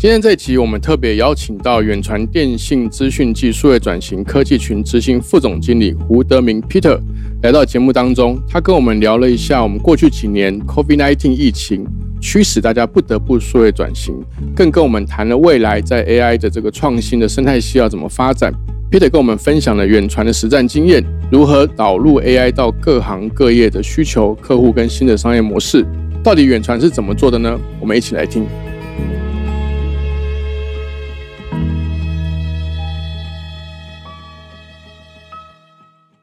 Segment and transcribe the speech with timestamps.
[0.00, 6.96] 今天这一集，我们特别邀请到远传电信资讯技术业转型科技群执行副总经理胡德明 Peter
[7.42, 8.40] 来到节目当中。
[8.48, 11.84] 他跟我们聊了一下我们过去几年 COVID-19 疫情
[12.20, 14.14] 驱使大家不得不数位转型，
[14.54, 18.54] 更跟我们谈了未来在 AI 的这个创新的生态系要怎么发展。
[18.92, 25.84] Peter 跟我们分享了远传的实战经验，如何导入 AI 到各行各业的需求、客户跟新的商业模式。
[26.22, 27.58] 到底远传是怎么做的呢？
[27.80, 28.46] 我们一起来听。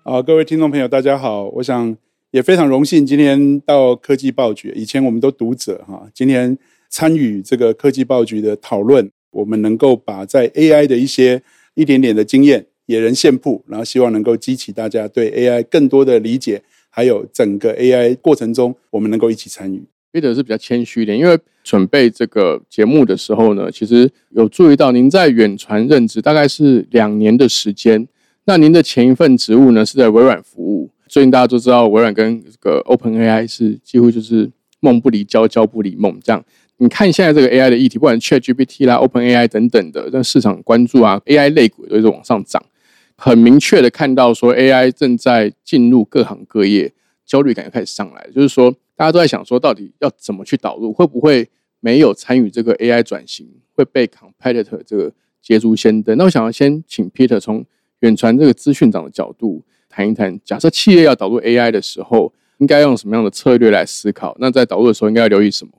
[0.08, 1.50] 好，各位听众朋友，大家好。
[1.50, 1.98] 我想
[2.30, 4.72] 也非常荣幸今天到科技报局。
[4.76, 6.56] 以前我们都读者哈，今天
[6.92, 11.42] 参与这个科技报局的讨论，我们能够把在 AI 的一些
[11.74, 19.84] 一点点的经验，野人献铺，然后希望能够激起大家对 AI 更多的理解，还有整个 AI 过程中，我们能够一起参与。
[20.14, 28.08] Peter 是比较谦虚一点，因为准备这个节目的时候呢，其实有注意到您在远传任职大概是两年的时间。
[28.48, 30.92] 那您的前一份职务呢，是在微软服务。
[31.08, 36.20] 最近大家都知道，微软跟这个 Open AI 是几乎就是梦不离焦，焦不离梦。
[36.24, 36.46] 这样，
[36.78, 42.64] 你看现在这个 AI 的议题，不管 Chat GPT 啦、Open AI 等等的，这市场关注啊，AI 类股都是往上涨。
[43.18, 46.94] 很明确的看到说，AI 正在进入各行各业，
[47.26, 48.28] 焦虑感又开始上来。
[48.32, 50.94] 就是说，大家都在想说，到底要怎么去导入？
[50.94, 51.50] 会不会
[51.80, 56.16] 没有参与这个 AI 转型，会被 competitor 这个捷足先登？
[56.16, 57.66] 那我想要先请 Peter 从
[58.06, 64.36] 远传这个资讯长的角度谈一谈，假设企业要导入 AI 的时候，应该用什么样的策略来思考？
[64.40, 65.72] 那在导入的时候，应该要留意什么？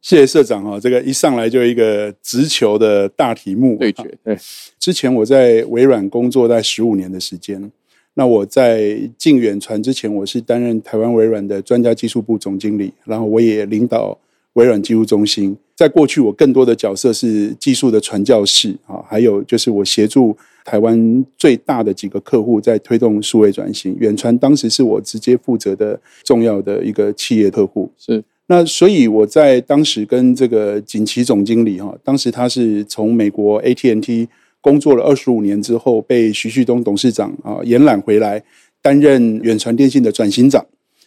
[0.00, 4.02] 谢谢社长哈，这个一上来就一个直球的大题目对决。
[4.24, 4.36] 对，
[4.76, 7.70] 之前我在微软工作在十五年的时间，
[8.14, 14.18] 那我在进远传之前，我是担任台湾微软的专家技术部总经理，然后我也领导
[14.54, 15.56] 微软技术中心。
[15.74, 20.36] 在过去，我更多的角色是技术的传教士啊，还有就是我协助。
[20.64, 27.90] 台湾最大的几个客户在推动数位转型，远传当时是我直接负责的重要的一个企业客户。
[27.98, 34.28] 是那，所以我在当时跟这个锦旗总经理哈，当时他是从美国 AT&T
[34.60, 38.40] 工作了二十五年之后，被徐旭东董事长啊延揽回来
[38.80, 40.64] 担任远传电信的转型长，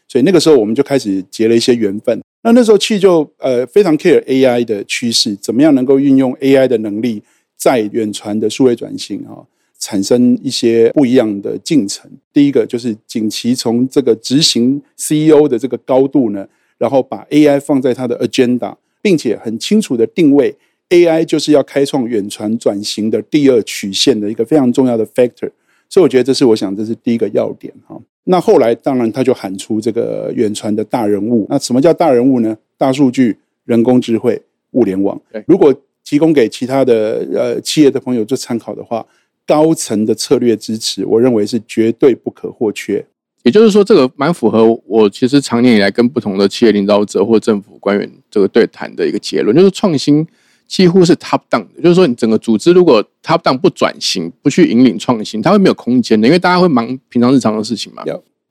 [0.08, 2.22] 所以那个时候我们就开始结了一些缘分。
[2.44, 7.22] 那那时候去就呃非常 care AI 的趋势，怎么样能够运用 AI 的能力。
[7.58, 9.42] 在远传的数位转型啊，
[9.80, 12.12] 产生一些不一样的进程。
[12.34, 16.46] 第一个就是锦旗从这个执行 CEO 的这个高度呢，
[16.78, 20.54] 然后把 AI 放在他的 agenda，并且很清楚的定位
[20.90, 25.50] AI 就是要开创远传转型的第二曲线的一个非常重要的 factor。
[25.90, 28.00] 所以我觉得这是我想这是第一个要点哈。
[28.26, 31.48] 那后来当然他就喊出这个远传的大人物。
[31.50, 32.58] 那什么叫大人物呢？
[32.78, 34.42] 大数据、人工智慧、
[34.72, 35.20] 物联网。
[35.48, 39.06] 如果提供给其他的呃企业的朋友做参考的话，
[39.48, 43.06] 高层的策略支持，我认为是绝对不可或缺。
[43.44, 50.26] 也就是说，这个蛮符合我其实长年以来跟不同的企业领导者或政府官员这个对谈的一个结论，就是创新
[50.68, 51.82] 几乎是 top down 的。
[51.82, 58.04] 就是说，你整个组织如果 top down 不转型，不去引领创新，它会没有空间的，因为大家会忙平常日常的事情嘛。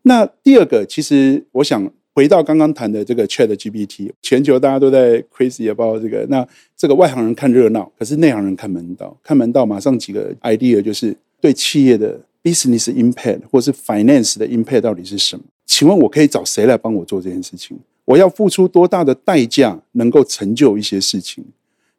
[0.03, 1.91] 那第二个，其实我想。
[2.17, 6.25] 回到刚刚谈的这个 Chat GPT，全球大家都在 crazy about 这个。
[6.29, 9.19] 那这个外行人看热闹，可是内行人看门道。
[9.21, 15.43] 看门道，马上几个 idea 就是对企业的 business impact 或是 finance 的 impact 到底是什么？
[15.67, 17.77] 请问我可以找谁来帮我做这件事情？
[18.05, 21.45] 我要付出多大的代价能够成就一些事情？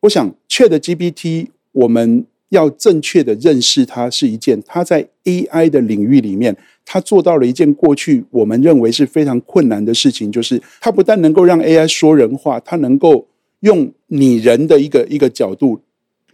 [0.06, 2.26] 我想 Chat GPT 我们。
[2.50, 6.56] 要正确的认识它是一件，它在 AI 的领域里面，
[6.86, 13.28] 它做到了一件过去我们认为是非常困难的事情，就是它不但能够让 AI 说人话，它能够
[13.62, 15.81] 用拟人的一个一个角度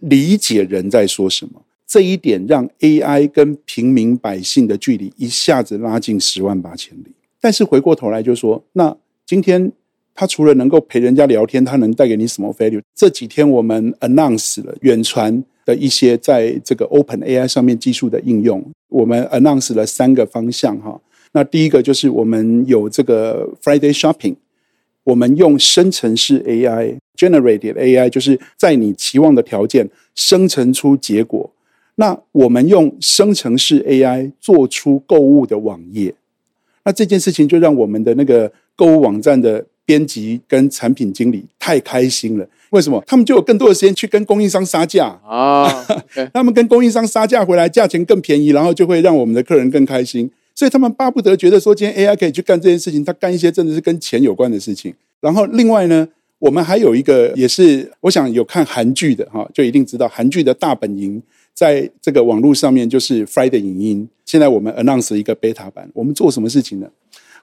[0.00, 1.62] 理解人在说什么。
[1.86, 7.06] 这一点让 AI 跟平民百姓的距离一下子拉近十万八千里。
[7.40, 8.94] 但是回过头来就说，那
[9.26, 9.72] 今天
[10.14, 12.80] 它除了能够陪人家聊天，它能带给你什么 value？
[12.94, 15.42] 这几天我们 announce 了远传。
[15.64, 21.00] 的一些在这个 Open AI 上面技术的应用，我们 announce 了三个方向哈。
[21.30, 24.34] 那第一个就是我们有这个 Friday Shopping，
[25.04, 31.48] 我们用生成式 AI generated AI，就是在你期望的条件生成出结果，
[31.94, 36.12] 那我们用生成式 AI 做出购物的网页，
[36.84, 42.48] 那这件事情就让我们的那个购物网站的编辑跟产品经理太开心了。
[42.70, 43.02] 为什么？
[43.06, 45.68] 他们就有更多的时间去跟供应商杀价啊，
[46.32, 50.30] 他们跟供应商杀价回来，价钱更便宜，然后就会让我们的客人更开心。
[50.54, 54.94] 所以他们巴不得觉得说，今天 AI 可以去干这件事情，他干一些真的是跟钱有关的事情。
[55.20, 56.08] 然后另外呢，
[56.38, 61.22] 我们还有一个也是，我想有看韩剧的哈，就一定知道韩剧的大本营
[61.54, 64.08] 在这个网络上面就是 Friday 影音。
[64.24, 66.88] 现在我们 announce 一个 beta 版，我们做什么事情呢？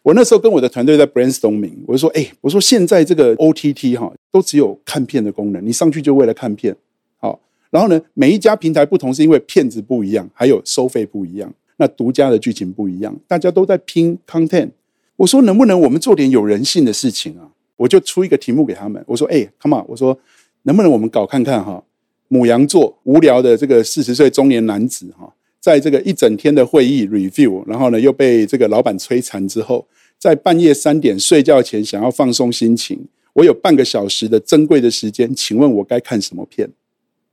[0.01, 6.75] 我那时候跟我的团队在 brainstorming，我就说，哎，我说现在这个 OTT 哈，都只有看片的功能，你上去就为了看片，
[7.17, 14.69] 好，然后呢，每一家平台不同，是因为片子不一样，还有收费不一样，那独家的剧情不一样，大家都在拼 content。
[15.17, 17.51] 我说，能不能我们做点有人性的事情啊？
[17.75, 20.17] 我就出一个题目给他们，我说，哎，come on，我说，
[20.63, 21.83] 能不能我们搞看看哈？
[22.29, 25.33] 母羊座无聊的这个四十岁中年男子哈。
[25.59, 29.85] 在这个一整天的会议 review，然后呢又被这个老板摧残之后，
[30.17, 32.99] 在半夜三点睡觉前想要放松心情，
[33.33, 36.69] 我有半个小时的珍贵的时间，请问我该看什么片？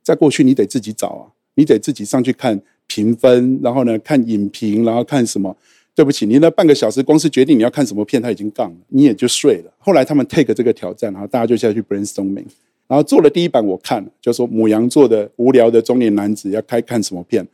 [0.02, 1.24] 在过去你得自己找啊，
[1.54, 5.56] 你得自己上去看评分，然后呢看影评，然后看什么？
[5.94, 9.72] 对不起，你那半个小时光是决定你要看什么片，他已经杠了，你也就睡了。
[9.78, 12.44] 后来他们 take 这个挑战，然后大家就下去 brainstorming，
[12.86, 17.46] 然后做了第一版，我看了，就说母羊座的无聊的中年男子要开看什么片？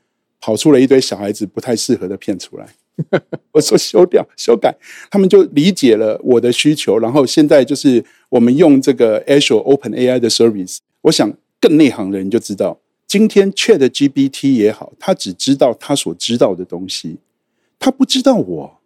[0.45, 2.67] 跑出了一堆小孩子不太适合的片出来，
[3.53, 4.77] 我说修掉修改，
[5.09, 17.19] 他们就理解了我的需求，然后现在就是我们用这个 Azure Open AI 的 service，我想更内行的人就知道，今天 Chat GPT 也好，他只知道他所知道的东西，
[17.79, 18.81] 他不知道我，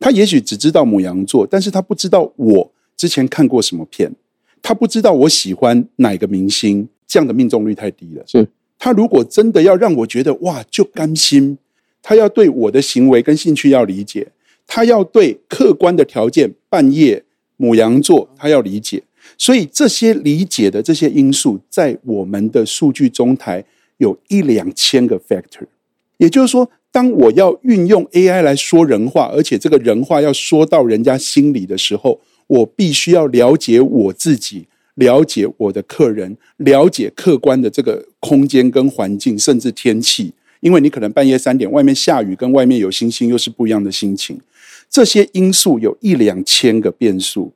[0.00, 4.12] 他也许只知道母羊座，但是他不知道我之前看过什么片，
[4.60, 8.48] 他不知道我喜欢哪个明星，这样的命中率太低了，是。
[8.78, 11.56] 他如果真的要让我觉得哇，就甘心，
[12.02, 14.28] 他要对我的行为跟兴趣要理解，
[14.66, 17.22] 他要对客观的条件，半夜
[17.56, 19.02] 母羊座他要理解，
[19.38, 23.64] 所以这些理解的这些因素，在我们的数据中台
[23.98, 25.66] 有一两千个 factor，
[26.18, 34.66] 也就是说，当我要运用 AI 来说人话，而且这个人话要说到人家心里的时候，我必须要了解我自己。
[34.94, 44.40] 了解我的客人，了解客观的这个空间跟环境，甚至天气，因为你可能半夜三点外面下雨，跟外面有星星又是不一样的心情。
[44.88, 47.52] 这些因素有一两千个变数，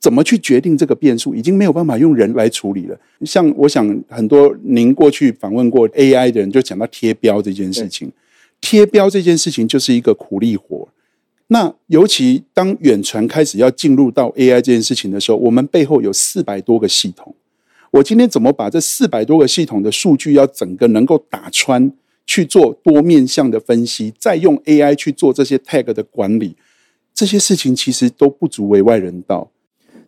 [0.00, 2.98] 怎么去决定这个变数，已经没有办法用人来处理了。
[3.26, 8.10] 像我想很多您过去访问过 AI 的人，就讲到贴标这件事情，
[8.60, 10.88] 贴标这件事情就是一个苦力活。
[11.50, 17.34] 那尤其当远传开始要进入到 AI 这件事情的时候，我们背后有四百多个系统。
[17.90, 21.90] 我今天怎么把这四百多个系统的数据要整个能够打穿
[22.26, 26.54] 去做多面向的分析，再用 AI 去做这些 tag 的管理，
[27.14, 29.50] 这些事情其实都不足为外人道。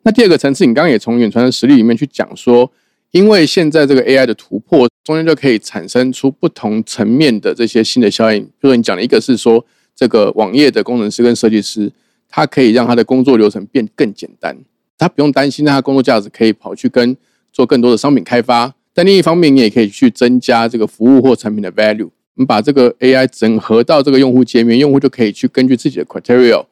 [0.03, 2.71] 那第二个层次，你刚刚也从远传的实例里面去讲说，
[3.13, 8.45] 因为现在这个 AI 的突破，中间就可以产生出不同层面的这些新的效应。
[8.45, 9.65] 比如你讲的一个是说。
[10.01, 11.93] 这个网页的工程师跟设计师，
[12.27, 14.57] 他可以让他的工作流程变更简单，
[14.97, 17.15] 他不用担心他工作价值可以跑去跟
[17.53, 18.75] 做更多的商品开发。
[18.95, 22.07] 但另一方面，你也可以去增加这个服务或产品的 value。
[22.07, 26.65] 我们把这个 AI 整合到这个用户界面，用户就可以去根据自己的 criteria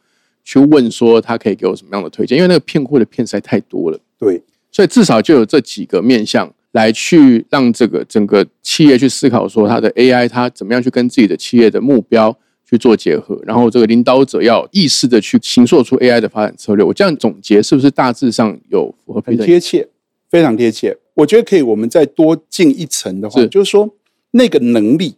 [0.43, 2.39] 去问说，他可以给我什么样的推荐？
[2.39, 4.01] 因为那个骗货的骗实在太多了。
[4.19, 12.35] 对，所以至少就有这几个面向来去让这个整个企业去思考说，它的 AI 它怎么样去跟自己的企业的目标。
[12.69, 16.85] 去做结合，然后这个领导者要意识的去形塑出 AI 的发展策略。
[16.85, 19.23] 我这样总结是不是大致上有符合？
[19.23, 19.89] 很贴切，
[20.29, 20.97] 非常贴切。
[21.15, 23.89] 我觉得可以，我们再多进一层的话，就是说
[24.33, 25.15] 那个能力，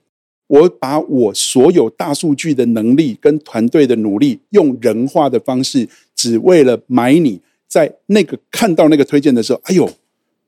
[0.46, 9.90] 我把我所有大数据的能力跟团队的努力，用人化的方式，只为了买你在那个看到那个推荐的时候，哎呦，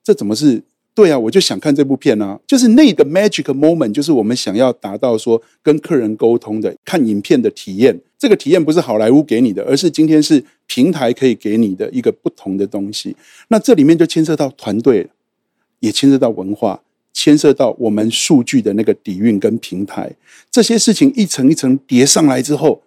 [0.05, 0.63] 这怎么是？
[0.95, 7.99] 对啊，我就想看这部片啊，就是那个 magic moment，就是我们想要达到说跟客人沟通的看影片的体验。
[8.19, 13.17] 这个体验不是好莱坞给你的，而是今天是平台可以给你的一个不同的东西。
[13.49, 15.09] 那这里面就牵涉到团队，
[15.81, 16.83] 也牵涉到文化，
[17.15, 20.13] 牵涉到我们数据的那个底蕴跟平台
[20.51, 22.83] 这些事情一层一层叠上来之后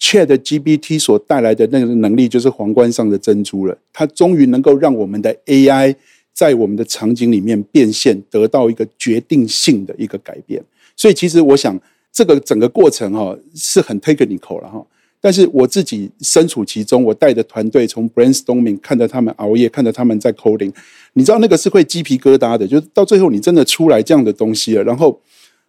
[0.00, 3.76] ，Chat GPT 所带来的那个能力就是皇冠上的珍珠了。
[3.92, 5.96] 它终于能够让我们的 AI。
[6.32, 10.62] 在我们的场景里面变现，得到一个决定性的一个改变。
[10.96, 11.78] 所以，其实我想，
[12.12, 14.84] 这个整个过程哈是很 technical 了哈。
[15.20, 20.72] 但是我自己身处其中，我带着团队从 brainstorming 看着他们熬夜，看着他们在 coding，
[21.12, 22.66] 你知道那个是会鸡皮疙瘩的。
[22.66, 25.20] 就到最后，你真的出来这样的东西了，然后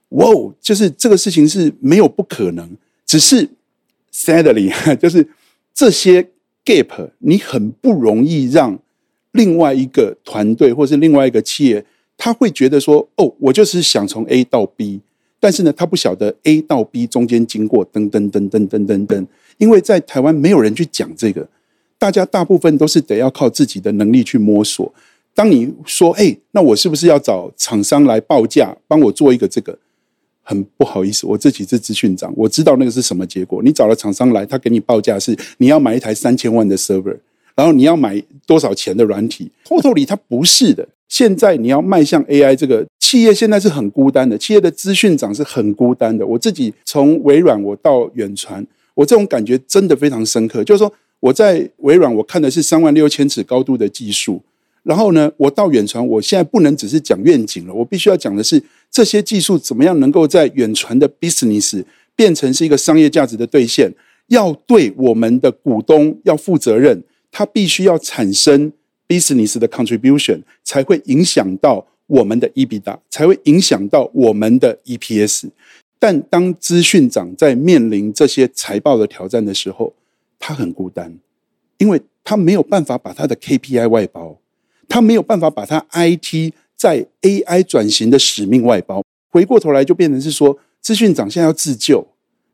[0.10, 2.68] 哇哦，就是这个事情是没有不可能，
[3.06, 3.48] 只是
[4.12, 5.28] sadly 就是
[5.72, 6.28] 这些
[6.66, 8.80] gap 你很不容易让
[9.34, 11.86] 另外一个团队或是另外一个企业，
[12.18, 15.02] 他会觉得说，哦，我就是想从 A 到 B，
[15.40, 21.48] 但是呢，他不晓得 A 到 B 中间经过噔噔噔噔噔噔噔，因为在台湾没有人去讲这个，
[22.00, 24.92] 大家大部分都是得要靠自己的能力去摸索。
[25.36, 29.78] 当你说，哎，那我是不是要找厂商来报价，帮我做一个这个？
[30.46, 33.64] 很不好意思，我自己是资讯长，我知道那个是什么结果。
[33.64, 37.18] 你找了厂商来，他给你报价是你要买一台三千万的 server，
[37.56, 39.52] 然后你要买多少钱的软体？
[39.66, 40.88] 后头里它不是的。
[41.08, 44.36] 现在你要迈向 AI 这个企业，现在是很孤单的。
[44.38, 46.26] 企业的资讯长是很孤单的。
[46.26, 50.64] 我自己从微软我到远传，我这种感觉真的非常深刻。
[50.64, 54.42] 就是说我在微软，我看的是三万六千尺高度的技术。
[54.82, 61.84] 然后呢，我到远传，我现在不能只是讲愿景了，我必须要讲的是这些技术怎么样能够在远传的 business
[62.16, 63.90] 变成是一个商业价值的兑现，
[64.28, 67.02] 要对我们的股东要负责任，
[67.36, 68.72] 它必须要产生
[69.08, 75.50] business 的 contribution，才会影响到我们的 EBITDA，才会影响到我们的 EPS。
[75.98, 79.94] 但当资讯长在面临这些财报的挑战的时候，
[80.38, 81.18] 他很孤单，
[81.80, 84.38] 因为他没有办法把他的 KPI 外包。
[84.88, 92.06] 他没有办法把他 IT 在 AI 转型的使命外包，回过头来就变成是说，资讯长现在要自救，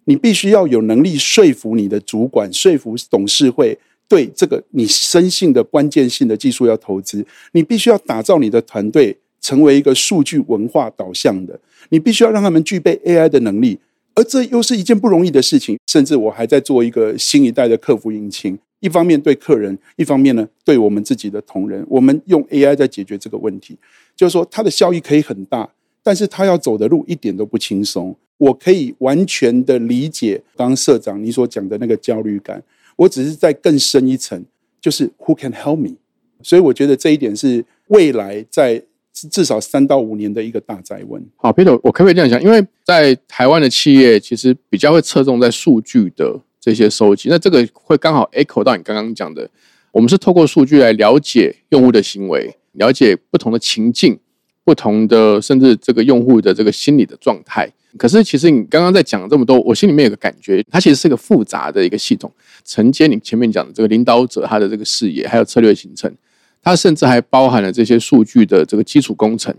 [0.05, 3.77] 你必须要有能力说服你的主管，说服董事会
[4.09, 11.57] 对这个你深信的关键性的技术要投资，你必须要打造你的团队成为一个数据文化导向的，
[11.89, 13.79] 你必须要让他们具备 AI 的能力，
[14.15, 18.57] 而这又是一件不容易的事情，甚至我还在做一个新一代的客服引擎。
[18.81, 23.77] 一方面对客人，一方面呢对我们自己的同仁，我们用 AI 在解决这个问题，
[24.15, 25.69] 就是说它的效益可以很大，
[26.01, 28.15] 但是它要走的路一点都不轻松。
[28.37, 32.63] 我可以完全的理解刚社长你所讲的那个焦虑感，
[32.99, 34.45] 我只是在更深一层，
[34.81, 35.95] 就是 Who can help me？
[36.43, 41.25] 所以我觉得这一点是未来在至少三到五年的一个大灾问。
[41.35, 42.41] 好，Peter，我可不可以这样讲？
[42.41, 46.39] 因为在台湾的企业其实比较会侧重在数据的。
[46.61, 49.49] 这些收集，那这个会刚好 echo 到你刚刚讲的，
[49.93, 54.19] 我们是透过数据来了解用户的行为，了解不同的情境，
[54.65, 57.71] 不同的甚至这个用户的这个心理的状态。
[57.97, 62.29] 可是其实你刚刚在讲这么多，我心里面有个感觉，它其实是个复杂的一个系统，
[62.69, 66.13] 承接你前面讲的这个领导者他的这个视野，还有策略形成，
[66.61, 69.55] 它甚至还包含了这些数据的这个基础工程。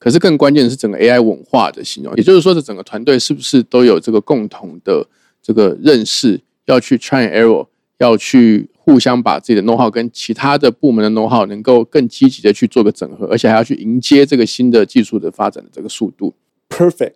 [0.00, 5.06] 可是更关键的是整个 AI 文化的形容，也就是说，这整个团队是不是都有这个共同的？
[5.40, 7.66] 这个认识要去 try error，
[7.98, 16.34] 要去互相把自己的 know how 跟其他的部门的 know how 能够更积极的去做个整合，而且还要去迎接这个新的技术的发展的这个速度。
[16.68, 17.14] Perfect。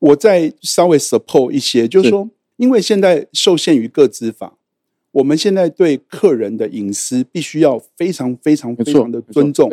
[0.00, 4.58] 我再稍微 support 一些，就是说，因为现在受限于各资法，
[5.12, 9.70] 我们现在对客人的隐私必须要非常非常非常的尊重，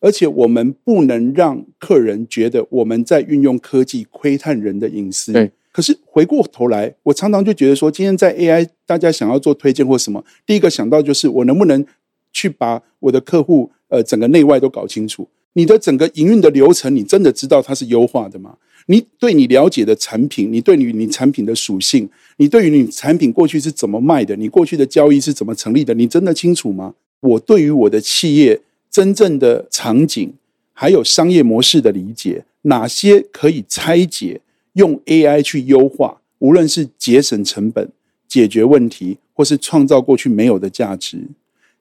[0.00, 5.32] 而且我们不能让客人觉得我们在运用科技窥探人的隐私。
[5.32, 5.50] 对。
[5.72, 11.84] 可是回过头来，我常常就觉得说，今天在 AI，大家想要做推荐或什么，第一个想到就是我能不能
[12.32, 15.26] 去把我的客户呃整个内外都搞清楚？
[15.54, 18.56] 你的整个营运的流程，你真的知道它是优化的吗？
[18.86, 26.94] 你对你了解的产品，你对于你产品的属性，你对于你产品过去是怎么卖的，你过去的交易是怎么成立的，你真的清楚吗？
[27.20, 28.60] 我对于我的企业
[28.90, 30.32] 真正的场景
[30.72, 34.40] 还有商业模式的理解，哪些可以拆解？
[34.74, 37.88] 用 AI 去优化，无论是节省成本、
[38.26, 41.18] 解决问题，或是创造过去没有的价值。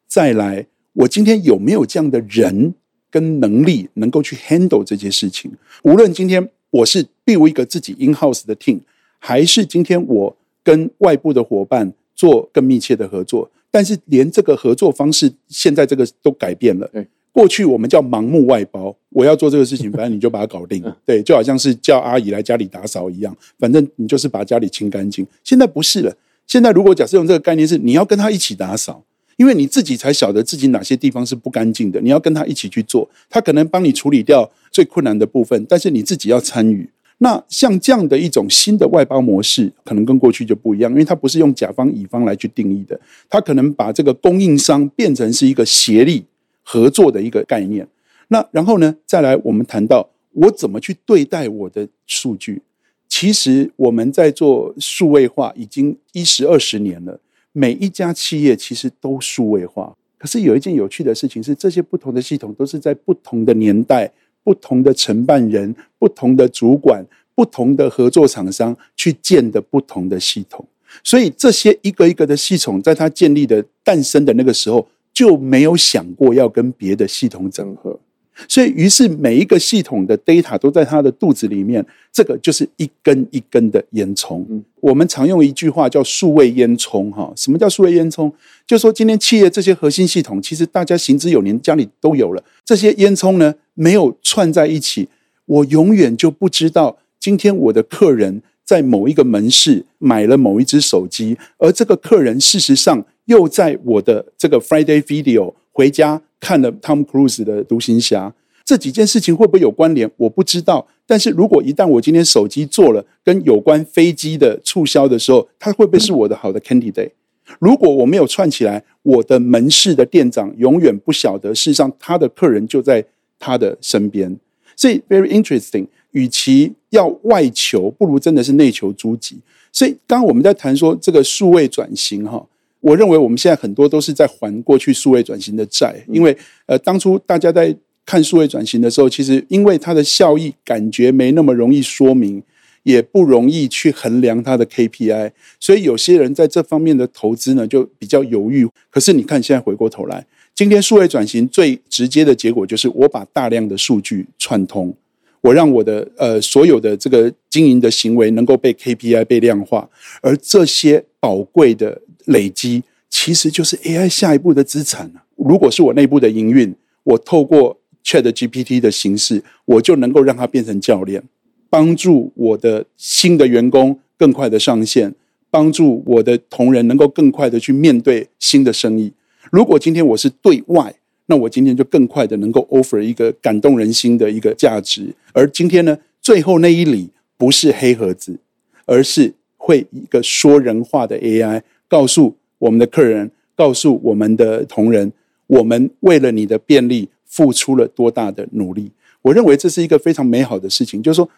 [0.07, 2.75] 再来，我今天有没有这样的人
[3.09, 5.51] 跟能力，能够去 handle 这件事情？
[5.81, 8.79] 无论今天我是 build 一个自己 in house 的 team，
[9.19, 16.89] 还是今天我跟外部的伙伴做更密切的合作，但是连这个合作方式，现在这个都改变了。
[17.31, 25.25] 过去我们叫盲目外包，我要做这个事情，反正你就把它搞定，对，就好像是叫阿姨来家里打扫一样，反正你就是把家里清干净。
[25.43, 26.15] 现在不是了，
[26.47, 29.03] 现在如果假设用这个概念是，你要跟他一起打扫，
[29.37, 36.89] 因为你自己才晓得自己哪些地方是不干净的，你要跟他一起去做，他可能帮你处理掉最困难的部分，但是你自己要参与。
[37.19, 42.99] 那像这样的一种新的外包模式，可能跟过去就不一样，因为它不是用甲方乙方来去定义的，
[43.29, 46.25] 它可能把这个供应商变成是一个协力。
[46.65, 47.85] 合作的一个概念，
[48.29, 52.61] 那然后呢，再来我们谈到我怎么去对待我的数据。
[53.09, 57.19] 其实我们在做数位化已经一十二十年了，
[57.53, 59.95] 每一家企业其实都数位化。
[60.17, 64.11] 可是有一件有趣的事情是，这些不同的系统都是在不同的年代、
[64.43, 67.05] 不同的承办人、不同的主管、
[67.35, 70.65] 不同的合作厂商去建的不同的系统。
[71.03, 77.99] 所以这些一个一个的系统，在它建立的诞生的那个时候，就没有想过要跟别的系统整合。
[78.47, 84.43] 所以，于是每一个系统的 data 都在它的肚子里面，这个就是一根一根的烟囱。
[84.79, 87.31] 我们常用一句话叫“数位烟囱”哈。
[87.35, 88.31] 什么叫数位烟囱？
[88.65, 92.43] 就说今天企业这些核心系统，其实大家行之有年，家里都有了。
[92.65, 95.07] 这些烟囱呢，没有串在一起，
[95.45, 106.21] 我永远就不知道今天我的客人在某一个门市买了某一只手机，而这个客人事实上又在我的这个 Friday Video 回家。
[106.43, 108.27] 看了 Tom Cruise 的《独行侠》，
[108.65, 110.11] 这几件事情会不会有关联？
[110.17, 110.85] 我不知道。
[111.07, 117.11] 但是如果一旦我今天手机做了跟有关飞机的促销的时候，它会不会是我的好的 candidate？
[117.59, 123.05] 如果我没有串起来，我的门市的店长永远不晓得，事实上他的客人就在
[123.39, 124.37] 他的身边。
[124.75, 125.87] 所以 very interesting。
[126.11, 129.39] 与其要外求，不如真的是内求诸己。
[129.71, 132.45] 所以刚刚我们在谈说这个数位转型，哈。
[132.83, 137.73] 我认为我们现在很多都是在还过去数位转型的债，因为呃，当初大家在
[138.05, 142.43] 看数位转型的时候，其实因为它的效益感觉没那么容易说明，
[142.83, 148.67] 也不容易去衡量它的 KPI，所以有些人在这方面的投资呢就比较犹豫。
[148.91, 154.93] 可是你看，现在回过头来，今天数位转型最直接的结果就是我把大量的数据串通，
[155.39, 159.89] 我让我的呃所有的这个经营的行为能够被 KPI 被量化，
[160.21, 162.01] 而这些宝贵的。
[162.25, 171.23] 累积其实就是 AI 下一步的资产如果是我内部的营运，我透过 Chat GPT 的形式，我就能够让它变成教练，
[171.69, 175.13] 帮助我的新的员工更快的上线，
[175.49, 179.11] 帮助我的同仁能够更快的去面对新的生意。
[179.51, 180.93] 如果今天我是对外，
[181.27, 185.13] 那我今天就更快的能够 offer 一个感动人心的一个价值。
[185.31, 188.37] 而今天呢，最后那一里不是黑盒子，
[188.85, 191.61] 而是会一个说人话的 AI。
[191.93, 195.13] 告诉我们的客人，告诉我们的同仁，
[195.45, 198.89] 我们为了你的便利付出了多大的努力。
[199.21, 201.29] 我认为这是一个非常美好的事情，就是说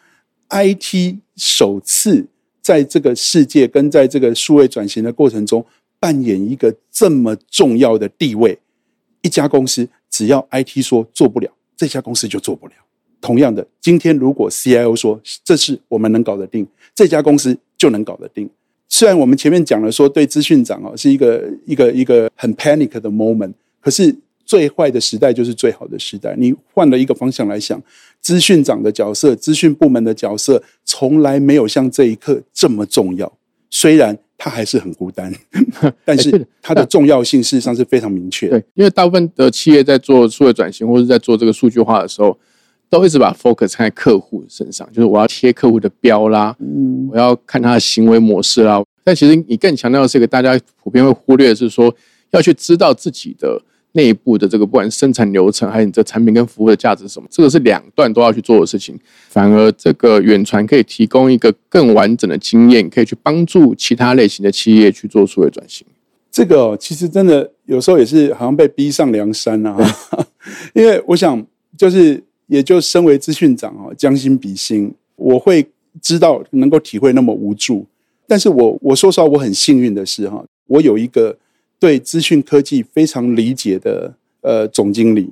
[0.48, 2.26] ，IT 首次
[2.62, 5.62] 在这个世界跟在这个数位转型的过程中
[6.00, 8.58] 扮演一个这么重要的地位。
[9.20, 12.72] 一家公司只要 IT 说做不了，这家公司就做不了。
[13.20, 18.48] 同样的，今天如果 CIO 说这是我们能搞得定，这家公司就能搞得定。
[18.96, 26.34] 虽然我们前面讲了说对资讯长哦是一个一个一个很 panic 的 moment，可是最坏的时代就是最好的时代。
[26.38, 27.78] 你换了一个方向来想，
[28.22, 33.30] 资讯长的角色、资讯部门的角色，从来没有像这一刻这么重要。
[33.68, 35.30] 虽然他还是很孤单，
[36.02, 38.48] 但是它的重要性事实上是非常明确。
[38.48, 42.38] 对，因为大部分的企业在做数位转型或者在做这个数据化的时候。
[42.88, 48.82] 都一直把 focus 在客户身上，就是我要贴客户的标啦，嗯，我要看他的行为模式啦。
[49.02, 51.94] 但其实你更强调的是一个大家普遍会忽略的是说，
[52.30, 53.60] 要去知道自己的
[53.92, 58.98] 内部的这个不管生产流程，还有你这产品跟服务的价值是什么，这个是两段都要去做的事情。
[59.28, 65.86] 反而这个远传可以提供一个更完整的经验，可以去帮助其他类型的企业去做数位转型。
[66.30, 69.76] 这个其实真的有时候也是好像被逼上梁山啊，
[70.74, 71.44] 因为我想
[71.76, 72.22] 就是。
[72.46, 75.66] 也就身为资讯长啊，将心比心，我会
[76.00, 77.86] 知道能够体会那么无助。
[78.26, 81.36] 但是我我说实话，我很幸运的是哈，我有一个
[81.78, 85.30] 对资讯科技非常理解的呃总经理，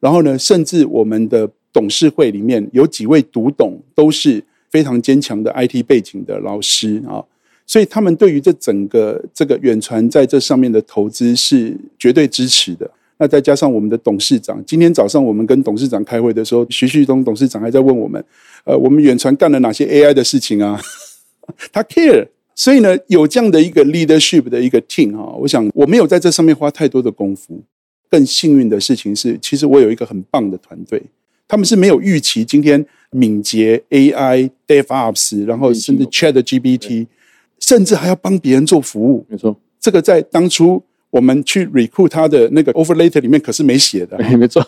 [0.00, 7.24] 然后呢，甚至我们的董事会里面有几位独董都是非常坚强的 IT 背景的老师啊，
[7.66, 12.90] 所以他们对于这整个这个远传在这上面的投资是绝对支持的。
[13.16, 18.22] 那再加上我们的董事长，今天早上我们跟董事长开会的时候，徐旭东董事长还在问我们，
[18.64, 20.80] 呃，我们远传干了哪些 AI 的事情啊？
[21.72, 27.62] 他 care，所以呢，有这样的一个 leadership 的一个 team 哈，我想我没有在这上面花太多的功夫。
[28.10, 31.00] 更幸运的事情是，其实我有一个很棒的团队，
[31.46, 37.06] 他们是没有预期今天敏捷 AI、DevOps，然后甚至 Chat GPT，
[37.60, 39.24] 甚至还要帮别人做服务。
[39.28, 40.82] 没错，这个在当初。
[41.14, 44.60] 我们去 recruit 他的那个 offer letter 里面可是没写的， 没错。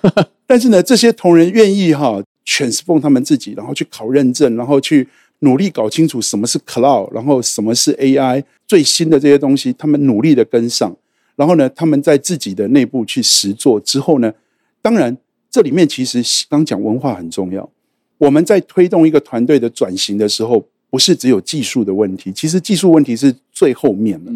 [0.46, 5.08] 但是呢，这些同仁愿意哈 transform 他们自己，然后去考认证，然后去
[5.40, 10.96] 努力搞清楚什么是 cloud，然后什么是 AI 最新的这些东西，他们努力的跟上。
[11.34, 14.32] 然后呢，他们在自己的内部去实做之后呢，
[14.80, 15.16] 当然
[15.50, 17.68] 这里面其实刚讲文化很重要。
[18.18, 24.30] 我们在推动一个团队的转型的时候，不是只有技术的问题，其实技术问题是最后面的。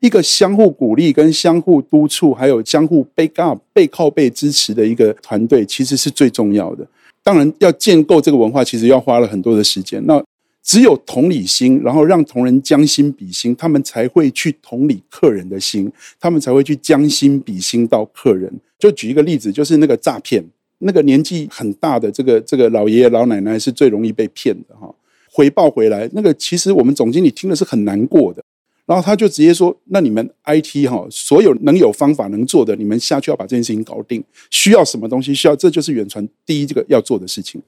[0.00, 6.86] 一个相互鼓励、跟相互督促，还有相互 back up、背靠背支持的一个团队，其实是最重要的。
[7.22, 10.04] 当然，要建构这个文化，其实要花了很多的时间。
[10.06, 10.22] 那
[10.62, 18.52] 只有同理心，然后让同仁将心比心，他们才会去同理客人的心，他们才会去将心比心到客人。
[18.78, 20.44] 就举一个例子，就是那个诈骗，
[20.78, 24.94] 那个年纪很大的这个这个老爷爷老奶奶是最容易被骗的哈。
[25.30, 28.42] 回报回来，那个其实我们总经理听了是很难过的，
[28.86, 34.22] 然后他就直接说：“那你们 IT 哈，所有能有方法能做的，你们下去要把这件事情搞定。
[34.50, 35.34] 需要什么东西？
[35.34, 37.60] 需要这就是远传第一这个要做的事情。”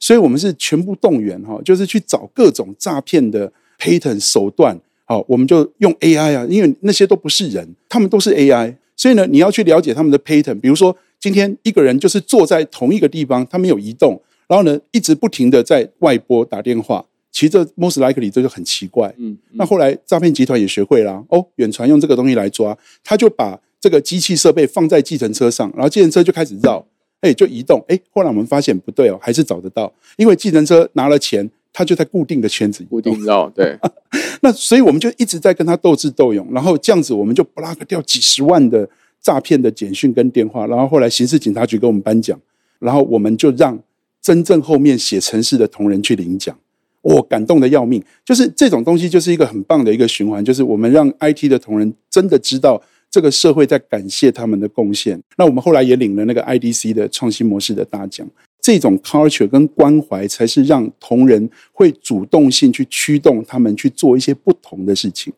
[0.00, 10.58] 所以，我们是全部动员哈，就是去找各种诈骗的 pattern 手段，好，我们就用 AI 啊，因为那些都不是人，他们都是 AI，所以呢，你要去了解他们的 pattern。
[10.58, 19.12] 比如说，今天一个人就是坐在同一个地方，他没有移动，然后呢，一直不停的在外拨打电话，其实这 most likely 这就很奇怪。
[19.18, 26.86] 嗯，那后来诈骗集团也学会了，哦，远传用这个东西来抓，他就把这个机器设备放在计程车上，然后计程车就开始绕。
[27.22, 33.78] 哎，就移动，哎，后来我们发现不对哦，还是找得到，因为计程车拿了钱，他就在固定的圈子固定绕，对。
[34.42, 38.90] 那所以我们就一直在跟他斗智斗勇，然后这样子我们就 block 掉几十万的
[39.20, 42.36] 诈骗的简讯跟电话，然后后来刑事警察局给我们颁奖，
[42.80, 43.80] 然后我们就让
[44.20, 46.58] 真正后面写程式的同仁去领奖，
[47.02, 52.82] 我感动的要命，就是这种东西就是一个很棒的一个循环，就是我们让 IT 的同仁真的知道。
[53.10, 55.22] 这个社会在感谢他们的贡献。
[55.36, 58.26] 那我们后来也领了那个 IDC 的创新模式的大奖。
[58.58, 65.30] 这种 culture 跟关怀，才是让同仁会主动性去驱动他们去做一些不同的事情。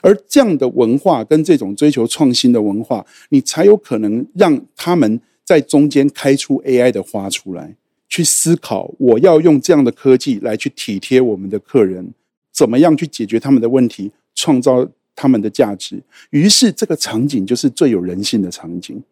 [0.00, 7.74] 而这样的文化跟这种追求创新的文化，你才有可能让他们在中间开出 AI 的花出来，
[8.08, 12.12] 去思考我要用这样的科技来去体贴我们的客人，
[12.52, 14.88] 怎么样去解决他们的问题，创造。
[15.20, 19.02] 他们的价值，于是这个场景就是最有人性的场景。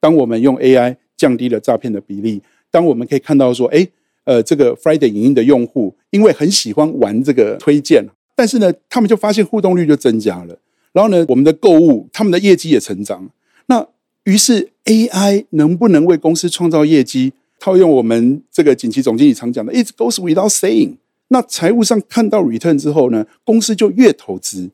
[0.00, 3.86] 当我们用 AI 降低了诈骗的比例，当我们可以看到说，哎，
[4.24, 10.58] 呃，这个 Friday 影音的用户因为很喜欢玩这个推荐，但是呢，他们就发现互动率就增加了。
[10.92, 13.30] 然后呢，我们的购物，他们的业绩也成长。
[13.66, 13.86] 那
[14.24, 17.34] 于是 AI 能不能为公司创造业绩？
[17.62, 20.96] 套用我们这个锦旗总经理常讲的，It goes without saying。
[21.28, 24.70] 那财务上看到 return 之后呢，公司就越投资。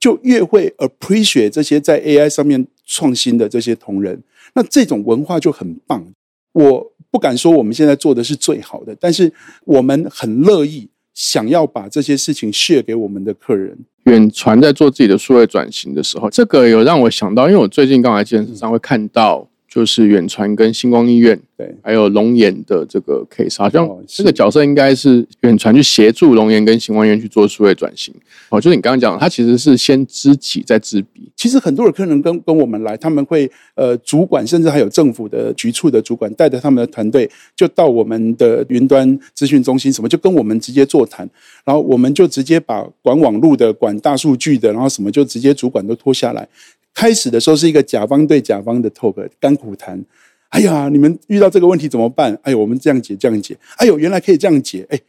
[0.00, 4.20] 就越会 appreciate 这些在 AI 上面创新的这些同仁，
[4.54, 6.04] 那这种文化就很棒。
[6.52, 9.32] 我不敢说我们现在做的是最好的，但是
[9.64, 13.78] 我们很乐意想要把这些事情 share 给我们的客人。
[14.06, 19.48] 远传在做自己的数位转型的时候，这个有让我想到，因为我最近刚来健身上会看到。
[19.72, 28.12] 就是远传跟星光医院，对，还有龙岩的这个 case，好像这个角色应该是远传去协助龙岩跟星光医院去做数位转型。
[28.50, 31.32] 哦，就是你刚刚讲，他其实是先知己再知彼。
[31.34, 41.26] 其实很多的客人跟跟我们来，他们会呃，主管甚至还有政府的局处的主管带着他们的团队，就到我们的云端资讯中心什么，就跟我们直接座谈，
[41.64, 46.46] 然后我们就直接把管网络的、管大数据的，然后什么就直接主管都拖下来。
[46.94, 50.04] 开始的时候是一个甲方对甲方的 talk 甘苦谈，
[50.50, 52.38] 哎呀，你们遇到这个问题怎么办？
[52.42, 55.00] 哎呦，我们这样解这样解，哎呦，原来可以这样解，哎，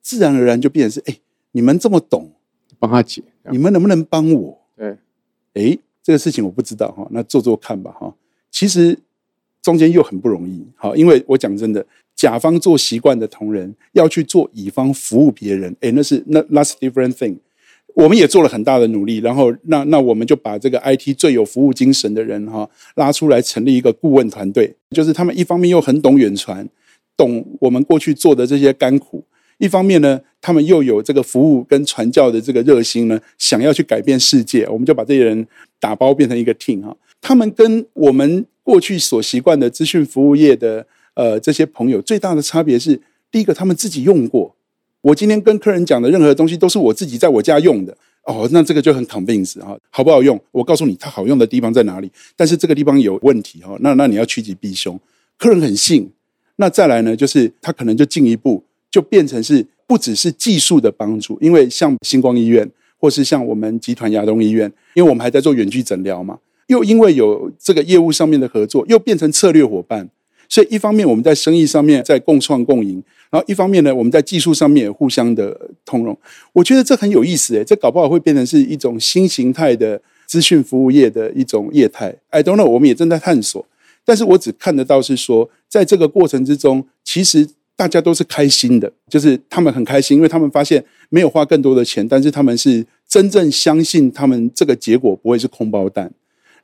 [0.00, 1.18] 自然而然就变成是，哎，
[1.50, 2.30] 你们这么懂，
[2.78, 4.58] 帮他解，你们能不能帮我？
[4.76, 4.96] 对，
[5.54, 8.14] 哎，这个事情我不知道哈，那做做看吧哈。
[8.50, 8.96] 其实
[9.60, 17.36] 中间又很不容易，好，因为我讲真的，甲方做习惯的同仁要去做乙方服务别人，哎，那是那 that's different thing。
[17.94, 24.74] 我们也做了很大的努力，然后那那我们就把这个 IT 最有服务精神的人哈拉出来，成立一个顾问团队。
[24.90, 26.66] 就是他们一方面又很懂远传，
[27.16, 29.22] 懂我们过去做的这些甘苦；
[29.58, 34.66] 一方面呢，他们又有这个服务跟传教的这个热心呢，想要去改变世界。
[34.68, 35.46] 我们就把这些人
[35.78, 36.96] 打包变成一个 team 哈。
[37.20, 43.00] 他们跟我们过去所习惯的资讯服务业的呃这些朋友最大的差别是，
[43.30, 44.54] 第一个他们自己用过。
[45.02, 50.40] 我今天跟客人讲的任何东西都是我自己在我家用的哦，那这个就很 convince 哈，好不好用？
[50.52, 52.10] 我告诉你，它好用的地方在哪里？
[52.36, 54.98] 但是这个地方有问题哈，那那你要趋吉避凶。
[55.36, 56.08] 客人很信，
[56.56, 58.62] 那再来呢，就是他可能就进一步
[58.92, 66.38] 就变成是不只是技术的帮助，因为像星光医院或是像我们集团亚东医院，因为我们还在做远距诊疗嘛，
[66.68, 70.08] 又因为有这个业务上面的合作，又变成策略伙伴。
[70.48, 76.16] 所以一方面我们在生意上面在共创共赢，然后一方面呢我们在技术上面也互相的通融。
[76.52, 82.14] 我觉得这很有意思诶，这搞不好会变成是一种新形态的资讯服务业的一种业态。
[82.28, 83.66] I don't know，我们也正在探索。
[84.04, 96.12] 但是我只看得到是说，在这个过程之中，其实大家都是开心的，就是他们很开心，因为他们发现没有花更多的钱，但是他们是真正相信他们这个结果不会是空包弹。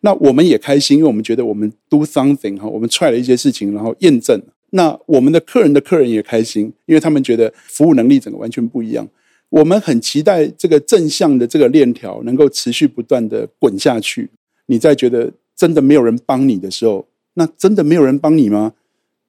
[0.01, 4.43] 那我们也开心，因为我们觉得我们 do something 哈，我们 try 了一些事情，然后验证。
[4.71, 9.09] 那我们的客人的客人也开心，因为他们觉得服务能力整个完全不一样。
[9.49, 14.29] 我们很期待这个正向的这个链条能够持续不断的滚下去。
[14.67, 18.75] 你在觉得真的没有人帮你的时候，那真的没有人帮你吗？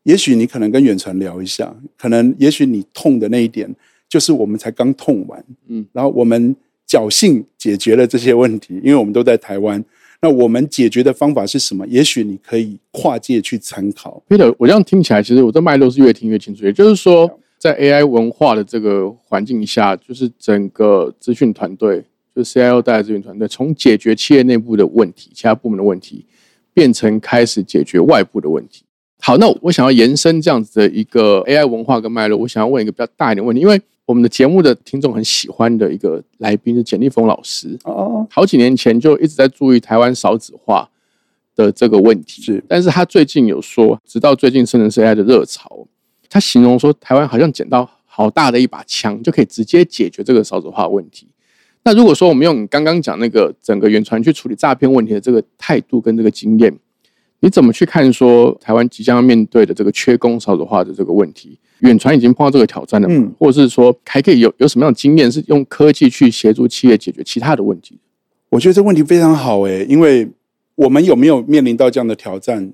[0.03, 3.73] 也许你可能跟远传聊一下，可能也许你痛的那一点，
[4.09, 6.53] 就是我们才刚痛完，嗯，然后我们
[6.87, 9.83] 侥幸解决了这些问题，因为我们都在台湾。
[10.21, 11.87] 那我们解决的方法是什么？
[11.87, 14.21] 也许你可以跨界去参考。
[14.27, 16.65] Peter，我这样听起来，其实我这脉络是越听越清楚。
[16.65, 22.03] 也就是说，在 AI 文化的这个环境下，就是整个资讯团队，
[22.35, 26.25] 就是 CIO 带的资讯团队，从解决企业内部的问题、其他部门的问题，
[26.73, 28.83] 变成开始解决外部的问题。
[29.21, 33.81] 好，那我想要延伸这样子的一个 AI 文化跟脉络，我想要问一个比较大一点问题，因为。
[34.09, 37.77] 我们的节目的听众很喜欢的一个来宾是简立峰老师。
[37.83, 40.89] 哦，好几年前就一直在注意台湾少子化
[41.55, 45.85] 的这个问题，是，但是他最近有说，直到最近生成式 AI 的热潮，
[46.27, 51.27] 他形容说台湾好像捡到好大的一把枪，就可以直接解决这个少子化问题。
[51.83, 56.75] 那如果说我们用你刚刚讲那个整个原传去处理诈骗问题的这个态度跟这个经验，
[57.41, 61.57] 你怎么去看说台湾即将要面对的这个缺工少子化的这个问题？
[61.79, 67.97] 远传已经碰到这个挑战了，嗯，或者是说还可以有有什么样的经验是用科技去协助企业解决其他的问题？
[68.49, 70.27] 我觉得这问题非常好诶，因为
[70.75, 72.73] 我们有没有面临到这样的挑战？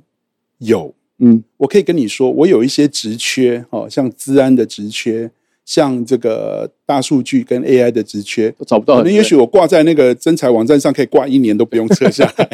[0.58, 5.30] 有，嗯，我可以跟你说，我有一些职缺，哦，像资安的职缺，
[5.66, 12.50] 像这个大数据跟 AI 的职缺都找不到，那也许我挂在那个征才网站上可以挂一年都不用撤下来。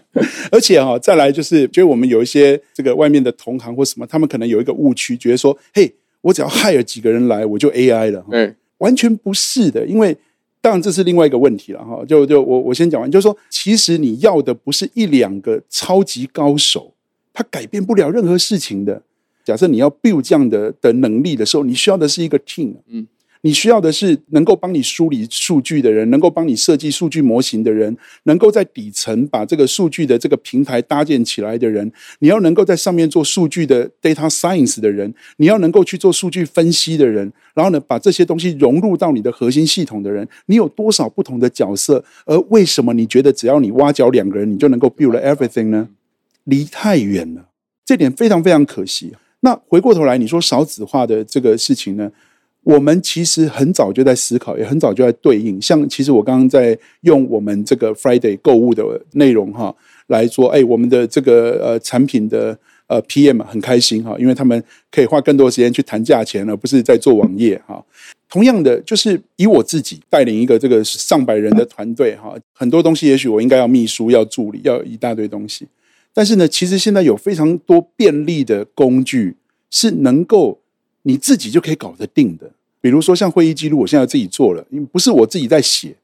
[0.52, 8.22] 而且哈，再来就是，觉得我们有一些这个外面的同行或什么，他们可能有一个误区，觉得说，嘿，我只要害了几个人来，我就 AI 了。
[8.30, 10.14] 对，完全不是的，因为
[10.60, 12.04] 当然这是另外一个问题了哈。
[12.06, 16.92] 就就我我先讲完，就是说，其实你要的不是一两个超级高手，
[17.32, 19.00] 他改变不了任何事情的。
[19.50, 22.74] 假设你要 build 这样的的能力的时候，你需要的是一个 team。
[22.86, 23.08] 嗯。
[23.42, 31.90] 你需要的是能够帮你梳理数据的人，能够帮你设计数据模型的人，能够在底层把这个数据的这个平台搭建起来的人。
[32.18, 40.28] 你要能够在上面做数据的 data science 的人，你要能够去做数据分析的人，然后呢，把这些东西融入到你的核心系统的人。
[40.44, 42.04] 你有多少不同的角色？
[42.26, 45.88] 而为什么你觉得只要你挖角两个人，你就能够 build everything 呢？
[46.44, 47.48] 离太远了，
[47.86, 49.14] 这点非常非常可惜。
[49.40, 52.10] 那回过头来，你说少子化的这个事情呢？
[52.62, 55.60] 我们其实很早就在思考，也很早就在对应。
[55.62, 59.74] 像其实我刚刚在用我们这个 Friday 购物的内容哈
[60.08, 67.82] 来说，哎，我们的这个呃产品的呃 PM 很开心哈，因为他们可以花更多时间去谈价钱，而不是在做网页哈。
[68.28, 75.66] 同样的，就是以我自己带领一个这个上百人的团队哈，很多东西也许我应该要秘书、要助理、要一大堆东西，
[76.14, 79.36] 但是呢，其实现在有非常多便利的工具
[79.70, 80.58] 是能够。
[81.02, 85.94] 你自己就可以搞得定的，比如说像会议记录，我现在自己做了，因为不是我自己在写，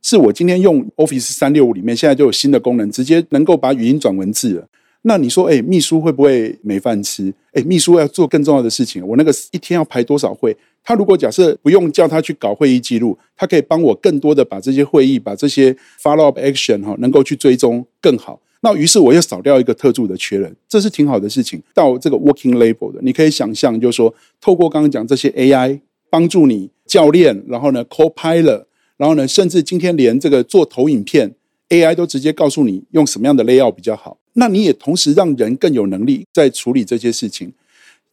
[0.00, 4.66] 是我今天用 Office 三六五里面现在就有新的功能，直接能够把语音转文字了。
[5.02, 7.30] 那你说，哎，秘书会不会没饭吃？
[7.52, 10.56] 哎，秘书要做更重要的事情，我那个一天要排多少会？
[10.82, 18.40] 他如果假设不用叫他去搞会议记录，他可以帮我更多的把这些会议、把这些 follow up action 哈，能够去追踪更好。
[18.66, 21.62] 那于是我又少掉一个特助的缺人，这是挺好的事情。
[21.72, 25.78] 到这个 working label 的，你可以想象，就是说，透过刚刚讲这些 AI
[26.10, 28.64] 帮助你教练，然后呢 copilot，
[28.96, 31.32] 然后呢，甚至今天连这个做投影片
[31.68, 34.18] AI 都直接告诉你用什么样的 layout 比较好。
[34.32, 37.52] 那你也同时让人更有能力在处理这些事情。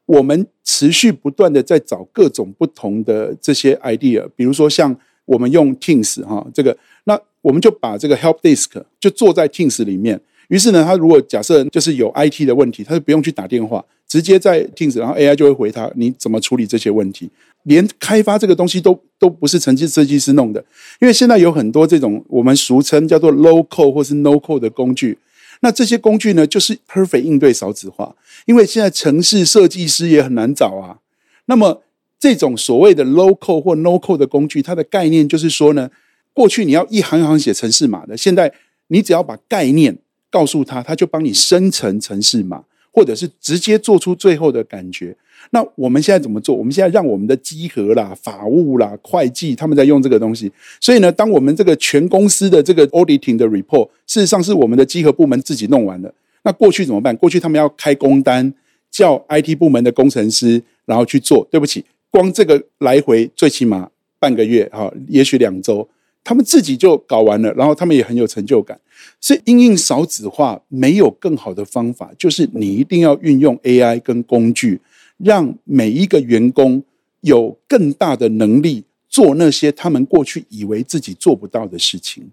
[0.05, 10.21] 我们持续不断的在找各种不同的这些 idea，比如说像我们用 Teams 哈，这个那我们就把这个 help desk 就坐在 Teams 里面。
[10.49, 17.29] 于是呢，他如果假设就是有 IT 的问题，他就不用去打电话，直接在 Teams，然后 AI 就会回他，你怎么处理这些问题？
[17.63, 20.63] 连开发这个东西都都不是城市设计师弄的，
[20.99, 25.17] 因为现在有很多这种我们俗称叫做 low code 或是 no code 的工具，
[25.61, 28.13] 那这些工具呢，就是 perfect 应对少子化，
[28.45, 30.99] 因为现在城市设计师也很难找啊。
[31.45, 31.81] 那么
[32.19, 35.89] 这种所谓的 low code 或 no code 的工具，它的概念就是说呢，
[36.33, 38.51] 过去你要一行一行写程式码的，现在
[38.87, 39.97] 你只要把概念。
[40.33, 45.15] 告诉他，他就帮你生成城市码，或者是直接做出最后的感觉。
[45.51, 46.55] 那我们现在怎么做？
[46.55, 50.51] 我们现在让我们的稽核啦、法务啦、会计他们在用这个东西。
[50.79, 56.11] 所以呢，当我们这个全公司的这个 auditing 的 report，事实上是我们的稽核部门自己弄完的。
[56.43, 57.15] 那过去怎么办？
[57.17, 58.51] 过去他们要开工单，
[58.89, 61.47] 叫 IT 部门的工程师，然后去做。
[61.51, 65.87] 对不起，光这个来回最起码半个月，哈，也许两周。
[66.23, 68.79] 他们自己就搞完了，然后他们也很有成就感。
[69.19, 74.79] 所以，因应少子化没有更好的方法，就是你一定要运用 AI 跟工具，
[75.17, 76.81] 让每一个员工
[77.21, 82.23] 有更大的能力做那些他们过去以为自己做不到的事情。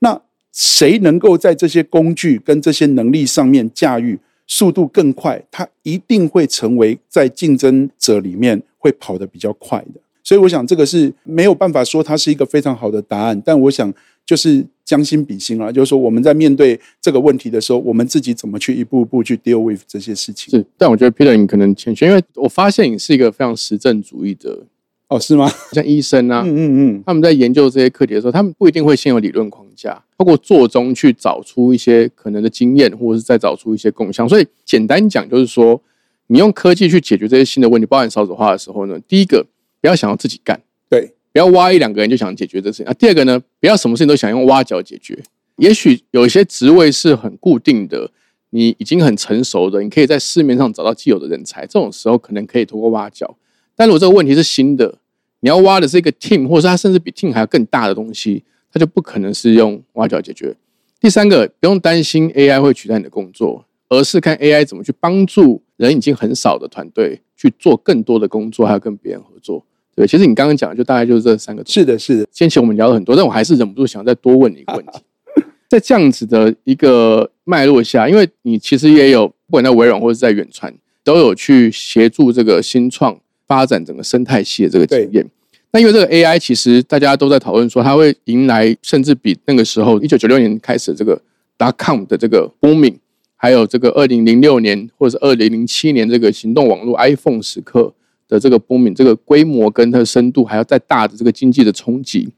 [0.00, 0.20] 那
[0.52, 10.00] 谁能够在这些工具跟这些能力上面驾驭速度更快，他一定会成为在竞争者里面会跑得比较快的。
[10.28, 13.90] 所以我想这个是没有办法说它是一个非常好的答案，但我想
[14.26, 20.50] 就是将心比心啊，就是说我们在面对这个问题的时候，我们自己怎么去一步一步去 deal with 这些事情。
[20.50, 24.66] 是，但我觉得 Peter 你可能欠缺，因为我发现你是一个非常实证主义的，
[25.08, 25.50] 哦，是吗？
[25.72, 34.28] 像医生啊，嗯嗯嗯，他们在研究这些课题的时候，他们不一定会先有理论框架，包括做中去找出一些可能的经验，或者是再找出一些共享。
[34.28, 35.80] 所以简单讲，就是说，
[36.26, 39.46] 你用科技去解决这些新的问题，包含少子化的时候呢，第一个
[39.80, 42.92] 不要想要自己干，对，不要挖一两个人就想解决这事情啊。
[42.94, 45.18] 第二个呢，不要什么事情都想用挖角解决。
[45.56, 48.10] 也许有一些职位是很固定的，
[48.50, 53.36] 你已经很成熟的，你可以在市面上找到既有的人才，这种时候可能可以通过挖角。
[53.74, 54.98] 但如果这个问题是新的，
[55.40, 60.56] 你要挖的是一个 team，或者是它甚至比 team 还要更大的东西，它就不可能是用挖角解决。
[61.00, 69.64] 第三个，不用担心 AI 会取代你的工作，而是看 AI 怎么去帮助人已经很少的团队去做更多的工作，还要跟别人合作。
[69.98, 71.60] 对，其实你刚刚讲的就大概就是这三个。
[71.66, 72.26] 是的，是的。
[72.30, 75.00] 先前我们聊了很多，但我还是忍不住想再多问你一个问题。
[75.68, 85.26] 在这样子的一个脉络下，因为你其实也有不管在微软或者在远传，都有去协助这个新创发展整个生态系的这个经验。
[85.72, 91.20] 那因为这个 AI，其实大家都在讨论说，它会迎来甚至比那个时候一九九六年开始这个
[91.58, 92.94] dot com 的这个 booming，
[93.34, 97.92] 还有这个二零零六年或者是二零零七年这个行动网络 iPhone 时刻
[98.28, 102.32] 的这个 booming，这个规模跟它的深度还要再大的这个经济的冲击。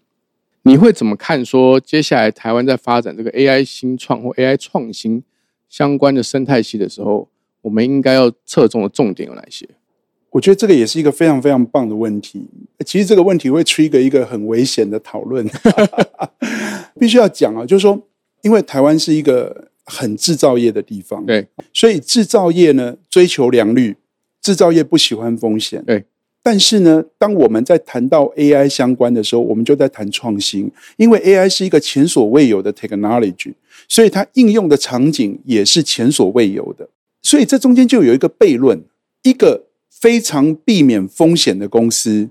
[0.63, 1.45] 你会怎么看？
[1.45, 5.23] 说接下来台湾在发展这个 AI 新创或 AI 创新
[5.69, 7.29] 相关的生态系的时候，
[7.63, 9.69] 我们应该要侧重的重点有哪些？
[10.31, 12.47] 我觉得这个也是一个非常非常棒的问题。
[12.87, 15.45] 其实这个问题会 trigger 一个很危险的讨论，
[17.01, 18.01] 必须要讲啊，就是说，
[18.43, 23.97] 因为台湾是一个很制造业的地方，对，所以制造业呢追求良率，
[24.41, 26.05] 制造业不喜欢风险，对。
[26.43, 33.53] 但是呢，当我们在谈到 AI 相关的时候，我们就在谈创新，因为 AI 是一个前所未有的 technology，
[33.87, 36.89] 所以它应用的场景也是前所未有的。
[37.21, 38.83] 所以这中间就有一个悖论：
[39.23, 42.31] 一个非常避免风险的公司，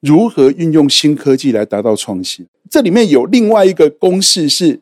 [0.00, 2.46] 如何运用新科技来达到创新？
[2.70, 4.80] 这里面有另外一个公式是：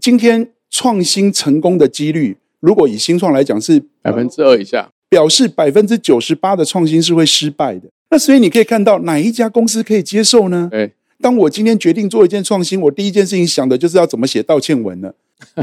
[0.00, 4.90] 今天创新成功的几率，如果以新创来讲是百分之二以下。
[5.12, 7.82] 表示百分之九十八的创新是会失败的。
[8.08, 10.70] 那所以你可以看到哪一家公司可以接受呢？
[10.72, 15.12] 哎，当我今天决定做一件创新，我第一件事情想的就是要怎么写道歉文呢？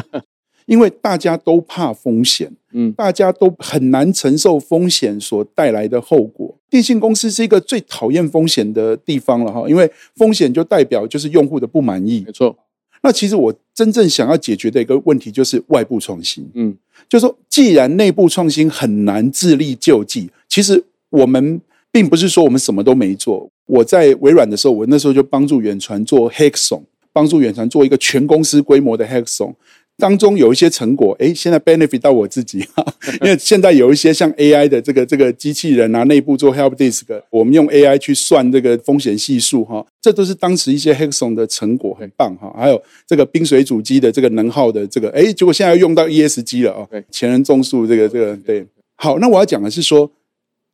[0.68, 6.56] 因为大家都怕风险，嗯，大家都很难承受风险所带来的后果。
[6.70, 12.22] 电信公司是一个最讨厌风险的地方了哈，因为风险就代表就是用户的不满意。
[12.24, 12.56] 没错。
[13.02, 16.46] 那其实我真正想要解决的一个问题就是外部创新。
[16.54, 16.76] 嗯，
[17.08, 23.50] 就说既然内部创新很难自力救济，其实我们并不是说我们什么都没做。
[23.66, 26.82] 我在微软的时候，我那时候就帮助远传做 Hexon，
[27.14, 29.54] 帮助远传做一个全公司规模的 Hexon。
[30.00, 32.84] 当中有一些成果，哎，现在 benefit 到我自己哈，
[33.22, 42.52] 因为现在有一些像 AI 的这个这个机器人啊，内部做 help desk，我们用 AI 去算这个风险系数哈，这都是当时一些 Hexon 的成果，很棒哈。
[42.58, 48.66] 还有这个冰水主机的这个能耗的这个，哎，结果现在用到 ESG 了啊，前人种树这个这个对。
[48.96, 50.10] 好，那我要讲的是说，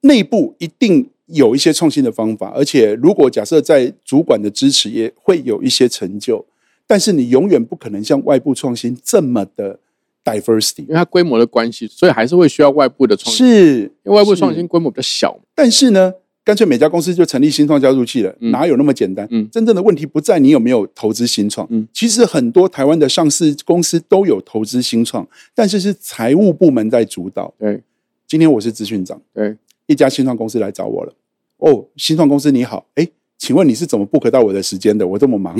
[0.01, 6.45] 内部一定有一些创新的方法，而且如果假设在主管的支持，也会有一些成就。
[6.87, 9.79] 但是你永远不可能像外部创新这么的
[10.23, 13.47] diversity，因为它规模的关系，所以还是会需要外部的创新。
[13.47, 15.39] 是，因为外部创新规模比较小。
[15.55, 19.27] 但是呢，干脆每家公司就成立新创加速器了，哪有那么简单？
[19.31, 21.67] 嗯，真正的问题不在你有没有投资新创。
[21.71, 27.53] 嗯，其实很多台湾的上市公司都有投资新创，但是是财务部门在主导。
[27.57, 27.81] 对，
[28.27, 29.55] 今天我是资讯长，对，
[29.87, 31.13] 一家新创公司来找我了。
[31.57, 33.07] 哦，新创公司你好，哎。
[33.45, 35.05] 请问你是怎么 book 到我的时间的？
[35.05, 35.55] 我这么忙。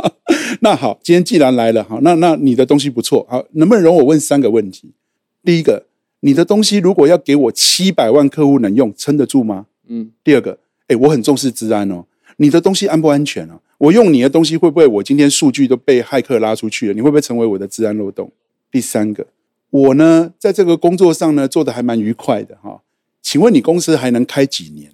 [0.62, 4.92] 那好，今天既然来了，好，那那你的东西不错，好，能不能容我问三个问题？
[5.44, 5.84] 第一个，
[6.20, 9.66] 你的东西如果要给我七百万客户能用，撑得住吗？
[9.88, 10.10] 嗯。
[10.24, 12.06] 第二个，哎，我很重视治安哦，
[12.38, 13.60] 你的东西安不安全啊？
[13.76, 16.94] 我用你的东西会不会我今天数据都被骇客拉出去了？
[16.94, 18.32] 你会不会成为我的治安漏洞？
[18.70, 19.26] 第三个，
[19.68, 22.80] 我呢在这个工作上呢做的还蛮愉快的哈，
[23.20, 24.90] 请问你公司还能开几年？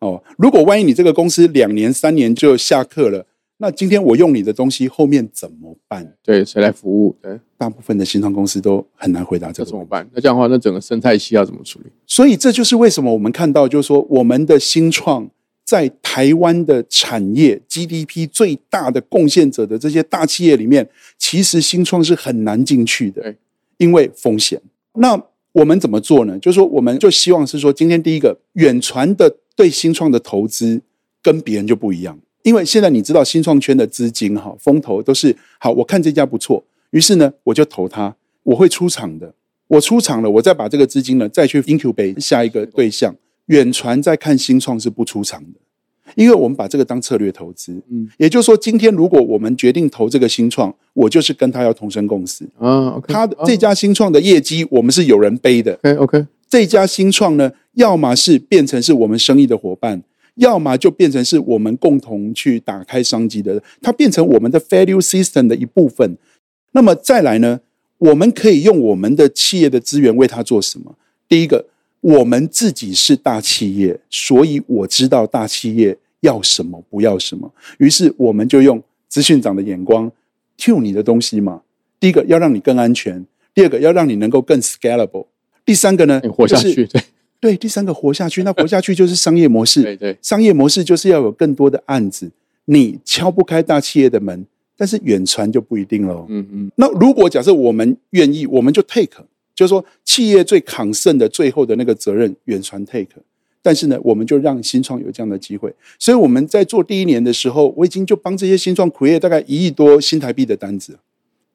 [0.00, 3.26] 哦，如果万一你这个公司两年、三年就下课了，
[3.56, 6.14] 那今天我用你的东西，后面怎么办？
[6.22, 7.16] 对，谁来服务？
[7.20, 9.70] 对，大部分的新创公司都很难回答这个。
[9.70, 10.08] 怎么办？
[10.12, 11.86] 那这样的话，那整个生态系要怎么处理？
[12.06, 15.28] 所以这就是为什么我们看到，就是说我们的新创
[15.64, 20.88] 在台湾的产业 GDP 最大的贡献者的这些大企业里面，
[21.18, 23.36] 其实新创是很难进去的对，
[23.78, 24.60] 因为风险。
[24.94, 25.20] 那
[25.50, 26.38] 我们怎么做呢？
[26.38, 30.80] 就是说，我们就希望是说，今天第一个远传的对新创的投资
[31.20, 39.34] 跟别人就不一样，因为现在你知道新创圈的资金哈风投都是好，我看这家不错，于是呢我就投它，我会出场的，
[39.66, 43.12] 我出场了，我再把这个资金呢再去 incubate 下一个对象。
[43.46, 45.58] 远传在看新创是不出场的，
[46.14, 47.72] 因为我们把这个当策略投资。
[47.90, 52.46] 嗯也就是说，今天如果我们决定投这个新创，我就是跟他要同生共死。
[52.58, 55.72] 啊他的这家新创的业绩，我们是有人背的。
[55.82, 60.02] OK OK，这家新创呢，要么是变成是我们生意的伙伴，
[60.36, 66.16] 要么就变成是我们共同去打开商机的，它变成我们的 value system 的一部分。
[66.72, 67.60] 那么再来呢，
[67.98, 70.94] 我们可以用我们的企业的资源为它做什么？
[71.28, 71.66] 第一个，
[72.00, 77.52] 我们自己是大企业，所以我知道大企业要什么，不要什么。
[77.78, 80.10] 于是我们就用资讯长的眼光
[80.56, 81.60] t 你的东西嘛。
[82.00, 85.26] 第一个要让你更安全，第二个要让你能够更 scalable，
[85.68, 87.02] 第三个呢你活下就是去，对
[87.38, 89.82] 对，第三个活下去，那活下去就是商业模式。
[89.84, 92.30] 对对，商业模式就是要有更多的案子，
[92.64, 94.46] 你敲不开大企业的门，
[94.78, 96.24] 但是远传就不一定喽。
[96.30, 99.22] 嗯嗯，那如果假设我们愿意，我们就 take，
[99.54, 103.20] 就是说企业最扛胜的最后的那个责任，远传 take。
[103.60, 105.70] 但是呢，我们就让新创有这样的机会。
[105.98, 110.98] 所以我们在做第一年的时候，我已经就帮这些新创 create 大概一亿多新台币的单子。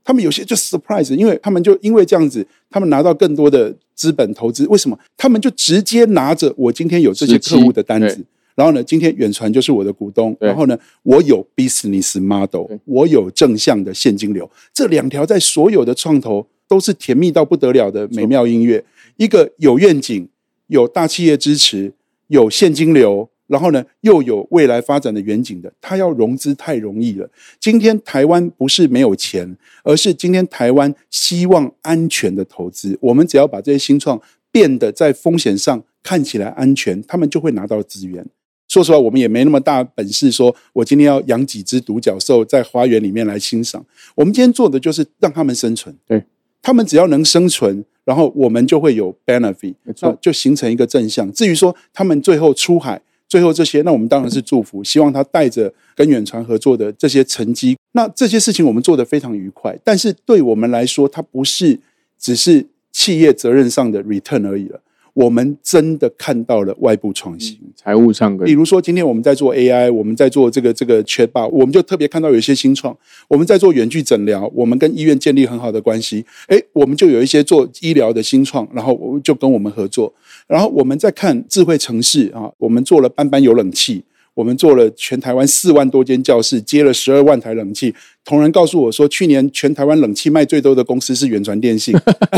[0.03, 4.67] 他们有些就 surprise，因为他们就因为这样子，他们拿到更多的资本投资。
[4.67, 4.99] 为什么？
[5.15, 8.23] 他们就直接拿着我今天有这些客户的单子，
[8.55, 18.83] 然后呢，今天远传就是我的股东，然后呢，我有 business model，我有正向的现金流，这两条在所有的创投都是甜蜜到不得了的美妙音乐。
[19.17, 20.27] 一个有愿景，
[20.67, 21.93] 有大企业支持，
[22.27, 27.29] 有现金流，然后呢又有未来发展的远景的，他要融资太容易了。
[27.59, 32.97] 今天台湾不是没有钱，而是今天台湾希望安全的投资。
[33.01, 34.21] 我们只要把这些新创
[34.51, 38.25] 变得在风险上看起来安全，他们就会拿到资源。
[38.69, 43.85] 说实话，我们也没那么大本事，说我今天要养几只独角兽在花园里面来欣赏。
[44.15, 45.95] 我们今天做的就是让他们生存。
[46.07, 46.23] 对，
[46.61, 51.31] 他们只要能生存，然后我们就会有 benefit，没错那就形成一个正向。
[51.33, 52.99] 至于说他们最后出海，
[53.33, 59.75] 最后这些，那我们当然是祝福，希望他带着跟远传合作的这些成绩，那这些事情我们做得非常愉快。
[59.83, 61.79] 但是对我们来说，它不是
[62.19, 64.79] 只是企业责任上的 return 而已了。
[65.13, 67.59] 我们真的看到了外部创新。
[67.75, 72.97] 财务上跟比如说，今天我们在做 AI，我们在做这个这个 Chatbot，我们就特别看到有一些新创。
[73.27, 76.25] 我们在做远距诊疗，我们跟医院建立很好的关系。
[76.47, 80.13] 诶，我们就有一些做医疗的新创，然后我就跟我们合作。
[80.47, 84.03] 然后我们在看智慧城市啊，我们做了班班有冷气，
[84.33, 87.93] 我们做了全台湾四万多间教室，接了十二万台冷气。
[88.25, 91.93] 同仁告诉我说，去年全台湾冷气卖最多的公司是远传电信。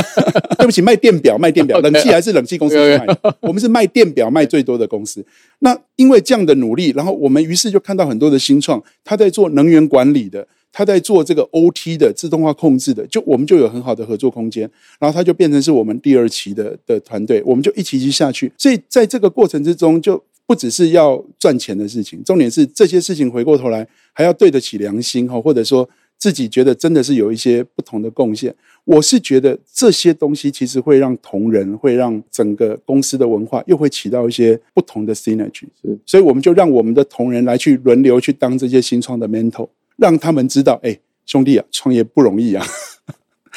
[0.57, 3.37] 对不起，卖电表，卖电表， 冷气还是冷气公司卖的。
[3.39, 5.23] 我们是卖电表卖最多的公司。
[5.59, 14.69] 那因为这样的努力，然后我们于是就看到很多的新创，他在做能源管理的，他在做这个 OT 的自动化控制的，就我们就有很好的合作空间。
[14.99, 18.51] 然后他就变成是我们第二期的的团队，我们就一起一起下去。
[18.57, 28.53] 所以在这个过程之中，就不只是要赚钱的事情，重点是这些事情回过头来还要对得起良心哈，或者说自己觉得真的是有一些不同的贡献。
[28.85, 35.63] 我是觉得这些东西其实会让同仁，会让整个公司的文化又会起到一些不同的 synergy。
[36.05, 39.67] 所以我们就让我们的同仁来去轮流去当这些新创的 mentor，
[39.97, 42.63] 让他们知道，哎，兄弟啊，创业不容易啊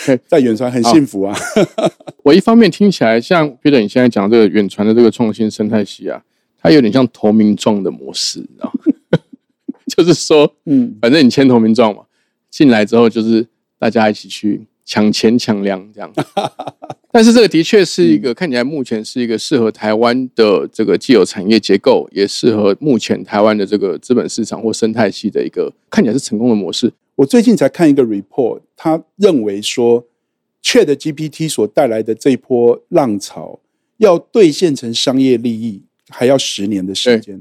[0.07, 1.37] 对， 在远传很幸福啊。
[2.23, 6.23] 我一方面听起来像 Peter 你现在讲这个远传的这个创新生态系啊，
[6.61, 8.73] 它有点像投名状的模式，你知道？
[9.97, 12.03] 就是说，嗯，反正你签投名状嘛，
[12.51, 13.47] 进来之后就是
[13.79, 16.13] 大家一起去抢钱抢粮这样。
[17.11, 26.93] 但是这个的确是一个看起来目前是一个适合台湾的这个既有产业结构，也适合目前台湾的这个资本市场或生态系的一个看起来是成功的模式。
[27.17, 30.07] 我最近才看一个 report，他认为说
[30.63, 33.59] ，Chat GPT 所带来的这一波浪潮，
[33.97, 37.41] 要兑现成商业利益，还要十年的时间。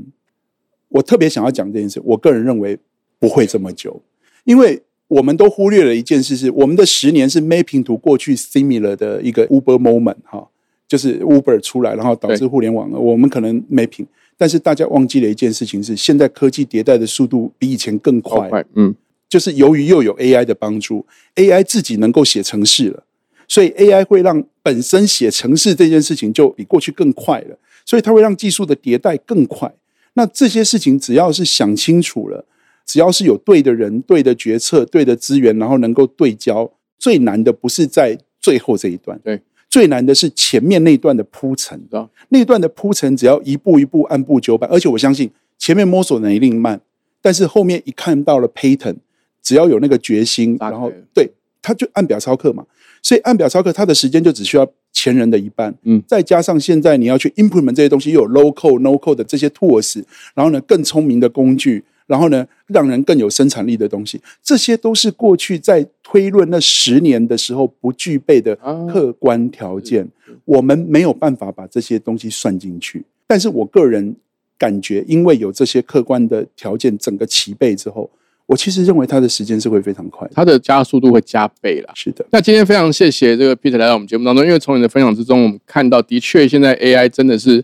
[0.90, 2.78] 我特别想要讲这件事，我个人认为
[3.20, 4.02] 不会这么久，
[4.46, 10.48] 因为我们都忽略了一件事是，我们的十年是 mapping 图过去 similar 的一个 Uber moment 哈，
[10.88, 14.06] 就是 Uber 出来，然后导致互联网，我们可能 mapping，
[14.38, 18.96] 但是大家忘记了一件事情是，现在科技迭代的速度比以前更快，快，嗯，
[19.28, 21.06] 就是由于又有 AI 的帮助
[21.36, 23.04] ，AI 自己能够写程式了，
[23.48, 27.58] 所以 AI 会让本身写程式这件事情就比过去更快了，
[27.88, 29.74] 所以它会让技术的迭代更快。
[30.16, 32.44] 那这些事情只要是想清楚了，
[32.86, 36.70] 只要是有对的人、对的决策、对的资源，然后能够对焦，
[37.00, 41.80] 最难的不是在最后这一段，对，最难的是前面那段的铺陈。
[42.28, 46.82] 那段的铺陈只要一步一步按部就班，而且我相信前面摸索的一定慢，
[47.22, 48.98] 但是后面一看到了 pattern，
[49.42, 51.32] 只要有那个决心，然后对，
[51.62, 52.66] 他就按表操课嘛。
[53.08, 60.04] 所以按表操课，它的时间就只需要前人的一半，嗯，再加上现在你要去 implement 这些东西，又有 low code、no code 的这些 tools，
[60.36, 68.54] 然后呢，更聪明的工具，然后呢，让人更有生产力的东西，这些都是过去在推论那十年的时候不具备的
[68.92, 70.06] 客观条件，
[70.44, 73.02] 我们没有办法把这些东西算进去。
[73.26, 74.14] 但是我个人
[74.58, 78.10] 感觉，因为有这些客观的条件整个齐备之后。
[78.48, 81.92] 我其实认为它的时间是会非常快，它的加速度会加倍了。
[81.94, 87.64] 是的，那今天非常谢谢这个 Peter 来到我们节目当中，因为从你的分享之中，我们看到的确现在 AI 真的是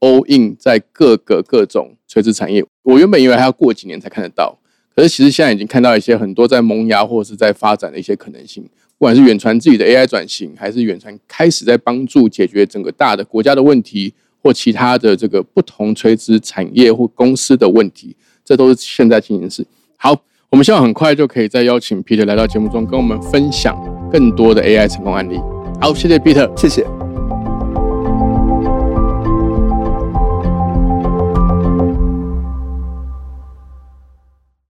[0.00, 2.64] all in 在各个各种垂直产业。
[2.82, 4.58] 我原本以为还要过几年才看得到，
[4.96, 8.62] 可是其实现在已经看到一些很多在萌芽或者是在发展的一些可能性。
[8.98, 19.66] 不管是远传自己的 AI 转型，还是远传开始在帮助解决整个大的国家的问题，或其他的这个不同垂直产业或公司的问题，这都是现在进行式。
[20.02, 20.12] 好，
[20.50, 23.78] 我们希望很快就可以再邀请 Peter 来到节目中，跟我们分享
[24.10, 25.40] 更多的 AI 成功案例。
[25.80, 26.84] 好，谢谢 Peter，谢谢。